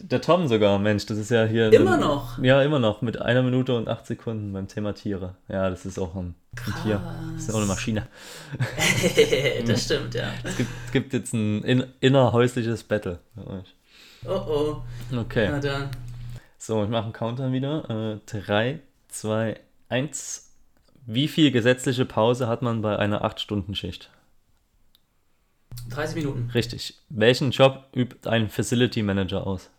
[0.00, 1.06] der Tom sogar, Mensch.
[1.06, 1.72] Das ist ja hier.
[1.72, 2.38] Immer ein- noch?
[2.42, 3.00] Ja, immer noch.
[3.02, 5.34] Mit einer Minute und acht Sekunden beim Thema Tiere.
[5.48, 6.34] Ja, das ist auch ein,
[6.66, 7.00] ein Tier.
[7.34, 8.06] Das ist auch eine Maschine.
[9.66, 10.30] das stimmt, ja.
[10.42, 13.74] Es gibt, es gibt jetzt ein in, innerhäusliches Battle für euch.
[14.26, 15.16] Oh oh.
[15.16, 15.48] Okay.
[15.50, 15.88] Na dann.
[16.58, 18.20] So, ich mache einen Counter wieder.
[18.26, 20.50] 3, 2, 1.
[21.06, 24.10] Wie viel gesetzliche Pause hat man bei einer 8-Stunden-Schicht?
[25.90, 26.50] 30 Minuten.
[26.54, 26.94] Richtig.
[27.08, 29.70] Welchen Job übt ein Facility Manager aus?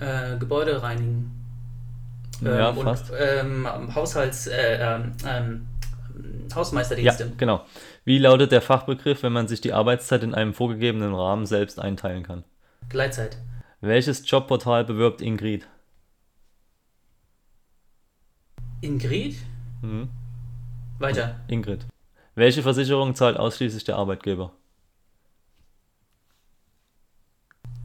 [0.00, 1.32] Äh, Gebäude reinigen.
[2.40, 3.12] Ja, und, fast.
[3.18, 5.66] Ähm, Haushalts, äh, ähm, ähm,
[6.48, 7.32] Ja, Hausmeisterdienste.
[7.36, 7.64] genau.
[8.04, 12.22] Wie lautet der Fachbegriff, wenn man sich die Arbeitszeit in einem vorgegebenen Rahmen selbst einteilen
[12.22, 12.44] kann?
[12.88, 13.38] Gleitzeit.
[13.80, 15.66] Welches Jobportal bewirbt Ingrid?
[18.80, 19.36] Ingrid?
[19.82, 20.08] Mhm.
[20.98, 21.40] Weiter.
[21.48, 21.86] Ingrid.
[22.34, 24.52] Welche Versicherung zahlt ausschließlich der Arbeitgeber?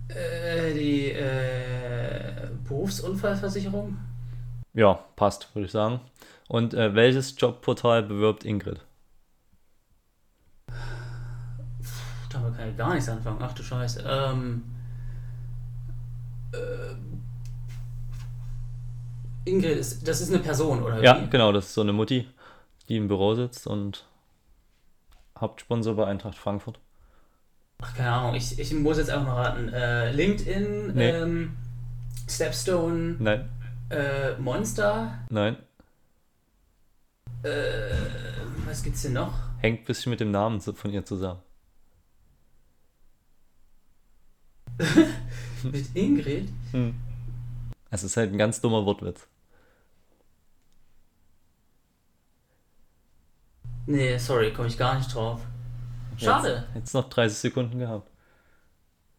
[0.10, 2.50] Äh, die äh,
[2.84, 3.98] Berufsunfallversicherung?
[4.74, 6.02] Ja, passt, würde ich sagen.
[6.50, 8.82] Und äh, welches Jobportal bewirbt Ingrid?
[12.32, 13.38] Damit kann ich gar nichts anfangen.
[13.42, 14.04] Ach du Scheiße.
[14.06, 14.64] Ähm,
[16.54, 16.96] äh,
[19.50, 21.30] Ingrid, ist, das ist eine Person, oder Ja, wie?
[21.30, 22.28] genau, das ist so eine Mutti,
[22.90, 24.06] die im Büro sitzt und
[25.40, 26.80] Hauptsponsor bei Eintracht Frankfurt.
[27.82, 28.36] Ach, keine Ahnung.
[28.36, 29.70] Ich, ich muss jetzt einfach mal raten.
[29.70, 31.10] Äh, LinkedIn, Nee.
[31.12, 31.58] ähm,
[32.30, 33.50] Stepstone, Nein,
[33.90, 35.20] äh, Monster.
[35.30, 35.58] nein,
[37.44, 37.50] Äh,
[38.66, 39.34] was gibt's denn noch?
[39.60, 41.42] hängt ein bisschen mit dem Namen von ihr zusammen.
[45.64, 46.50] Mit Ingrid?
[46.72, 46.96] Hm.
[47.92, 49.28] Es ist halt ein ganz dummer Wortwitz.
[53.86, 55.42] Nee, sorry, komme ich gar nicht drauf.
[56.18, 56.66] Schade.
[56.68, 58.10] Jetzt, jetzt noch 30 Sekunden gehabt.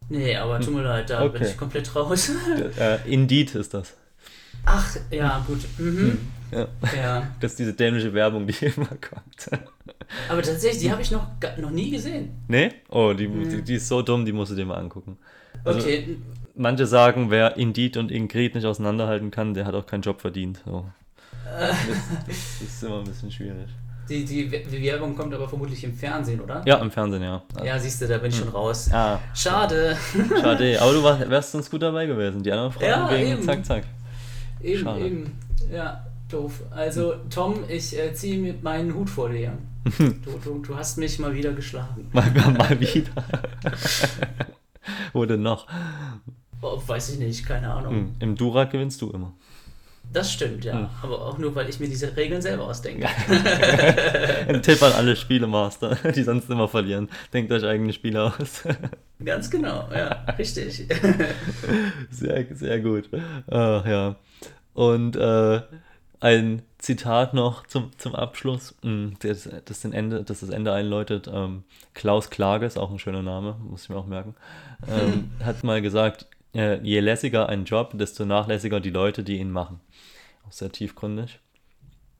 [0.09, 1.49] Nee, aber tut mir leid, da bin Okay.
[1.51, 2.29] ich komplett raus.
[2.79, 3.95] äh, Indeed ist das.
[4.65, 5.59] Ach, ja, gut.
[5.77, 6.17] Mhm.
[6.51, 6.67] Ja.
[6.95, 7.27] Ja.
[7.39, 9.49] Das ist diese dämliche Werbung, die immer kommt.
[10.29, 12.29] Aber tatsächlich, die habe ich noch, noch nie gesehen.
[12.47, 12.69] nee?
[12.89, 15.17] Oh, die, die, die ist so dumm, die musst du dir mal angucken.
[15.63, 16.17] Also- Okay,
[16.57, 20.61] Manche sagen, wer Indeed und Ingrid nicht auseinanderhalten kann, der hat auch keinen Job verdient.
[20.65, 20.85] So.
[21.43, 21.75] Das,
[22.27, 23.67] das ist immer ein bisschen schwierig.
[24.09, 26.61] Die, die, Werbung kommt aber vermutlich im Fernsehen, oder?
[26.65, 27.41] Ja, im Fernsehen, ja.
[27.63, 28.89] Ja, siehst du, da bin ich schon raus.
[28.91, 29.97] Ah, Schade.
[30.41, 30.77] schade.
[30.81, 32.43] Aber du warst, wärst sonst gut dabei gewesen.
[32.43, 33.43] Die anderen Fragen Ja, gingen eben.
[33.43, 33.83] zack, zack.
[34.61, 35.05] Eben, Schade.
[35.05, 35.39] eben.
[35.73, 36.61] Ja, doof.
[36.71, 39.57] Also, Tom, ich äh, ziehe mit meinen Hut vor dir.
[39.97, 42.09] Du, du, du hast mich mal wieder geschlagen.
[42.13, 43.23] Mal, mal wieder.
[45.13, 45.67] Wo denn noch?
[46.61, 47.93] Oh, weiß ich nicht, keine Ahnung.
[47.93, 49.33] Hm, Im Dura gewinnst du immer.
[50.15, 50.73] Das stimmt, ja.
[50.73, 50.87] Hm.
[51.03, 53.05] Aber auch nur, weil ich mir diese Regeln selber ausdenke.
[54.47, 57.09] Ein Tipp an alle Spielemaster, die sonst immer verlieren.
[57.33, 58.63] Denkt euch eigene Spiele aus.
[59.25, 60.87] Ganz genau, ja, richtig.
[62.09, 63.09] Sehr, sehr gut.
[63.11, 64.15] Äh, ja.
[64.73, 65.61] Und äh,
[66.21, 71.29] ein Zitat noch zum, zum Abschluss, mm, das, das, den Ende, das das Ende einläutet.
[71.29, 74.33] Ähm, Klaus Klage ist auch ein schöner Name, muss ich mir auch merken.
[74.87, 79.51] Ähm, hat mal gesagt, äh, je lässiger ein Job, desto nachlässiger die Leute, die ihn
[79.51, 79.79] machen.
[80.47, 81.39] Auch sehr tiefgründig.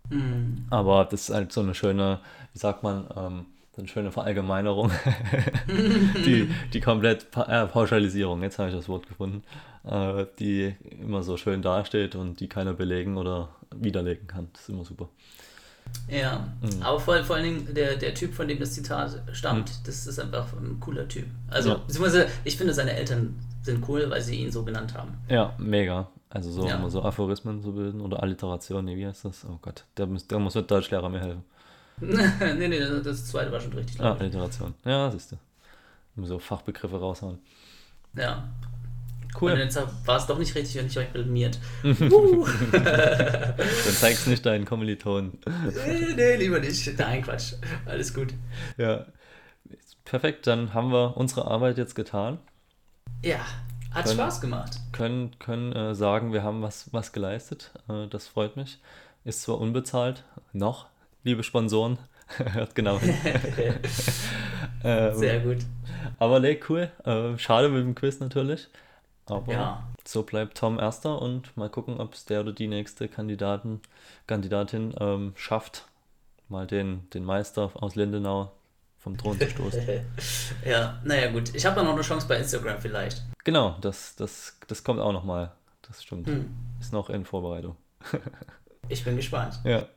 [0.09, 0.65] Hm.
[0.69, 2.19] Aber das ist halt so eine schöne,
[2.53, 3.45] wie sagt man, ähm,
[3.75, 4.91] so eine schöne Verallgemeinerung.
[5.67, 9.43] die, die komplett pa äh, Pauschalisierung, jetzt habe ich das Wort gefunden,
[9.83, 14.49] äh, die immer so schön dasteht und die keiner belegen oder widerlegen kann.
[14.53, 15.09] Das ist immer super.
[16.07, 16.81] Ja, Mhm.
[16.83, 20.19] aber vor, vor allen Dingen der, der Typ, von dem das Zitat stammt, das ist
[20.19, 21.25] einfach ein cooler Typ.
[21.49, 21.75] Also, Ja.
[21.77, 25.17] beziehungsweise, ich finde, seine Eltern sind cool, weil sie ihn so genannt haben.
[25.27, 26.07] Ja, mega.
[26.29, 26.75] Also so Ja.
[26.75, 29.45] immer so Aphorismen zu bilden oder Alliterationen, nee, wie heißt das?
[29.45, 31.43] Oh Gott, der muss, der muss mit Deutschlehrer mir helfen.
[32.01, 33.99] nee, nee, das, zweite war schon richtig.
[34.01, 34.13] Ah.
[34.13, 34.73] Alliteration.
[34.83, 35.37] Ja, siehst du.
[36.25, 37.39] So Fachbegriffe raushauen.
[38.15, 38.43] Ja.
[39.35, 39.57] Und Cool.
[39.59, 41.59] jetzt war es doch nicht richtig und ich euch blamiert.
[41.83, 42.47] uh.
[42.71, 43.55] Dann
[43.99, 45.37] zeig's nicht deinen Kommilitonen.
[45.85, 46.97] nee, nee, lieber nicht.
[46.97, 47.53] Nein, Quatsch.
[47.85, 48.33] Alles gut.
[48.77, 49.05] Ja.
[50.05, 52.37] Perfekt, dann haben wir unsere Arbeit jetzt getan.
[53.23, 53.39] Ja,
[53.91, 54.71] hat Können- Spaß gemacht.
[54.91, 57.71] Können, können äh, sagen, wir haben was, was geleistet.
[57.89, 58.79] Äh, das freut mich.
[59.23, 60.85] Ist zwar unbezahlt, noch,
[61.23, 61.97] liebe Sponsoren.
[62.53, 63.15] Hört genau hin.
[64.83, 65.57] ähm, Sehr gut.
[66.19, 66.91] aber nee, cool.
[67.03, 68.67] Äh, schade mit dem Quiz natürlich.
[69.27, 69.83] Aber Ja.
[70.05, 73.81] so bleibt Tom erster und mal gucken, ob es der oder die nächste Kandidaten,
[74.27, 75.85] Kandidatin ähm, schafft,
[76.49, 78.51] mal den, den Meister aus Lindenau
[78.99, 79.81] vom Thron zu stoßen.
[80.65, 81.53] ja, naja, gut.
[81.55, 83.23] Ich habe noch eine Chance bei Instagram vielleicht.
[83.43, 85.51] genau, das, das, das kommt auch nochmal.
[85.87, 86.27] Das stimmt.
[86.27, 86.53] Hm.
[86.79, 87.75] Ist noch in Vorbereitung.
[88.87, 89.59] Ich bin gespannt.
[89.63, 89.87] Ja.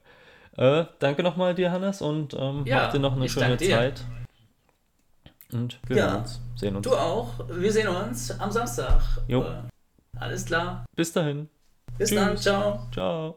[0.57, 3.59] Äh, danke nochmal dir, Hannes, und ähm, Ja, habt dir noch eine schöne.
[3.59, 4.03] Zeit.
[5.53, 6.17] Und wir Ja.
[6.17, 6.85] uns, sehen uns.
[6.85, 7.29] Du auch.
[7.49, 9.01] Wir sehen uns am Samstag.
[9.29, 9.43] Jo.
[9.43, 9.63] Äh,
[10.19, 10.85] Alles klar.
[10.97, 11.49] Bis dahin.
[11.97, 12.19] Bis Tschüss.
[12.19, 12.37] dann.
[12.37, 12.87] Ciao.
[12.93, 13.37] Ciao.